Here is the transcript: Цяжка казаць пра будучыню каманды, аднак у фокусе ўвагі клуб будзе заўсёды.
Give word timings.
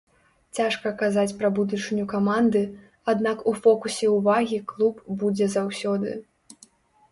Цяжка 0.59 0.91
казаць 1.01 1.33
пра 1.41 1.51
будучыню 1.59 2.05
каманды, 2.13 2.63
аднак 3.15 3.45
у 3.53 3.55
фокусе 3.61 4.11
ўвагі 4.17 4.59
клуб 4.75 5.07
будзе 5.23 5.53
заўсёды. 5.61 6.19